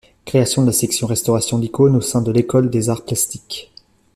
[0.25, 3.71] Création de la section Restauration d'icônes au sein de l'École des arts plastiques.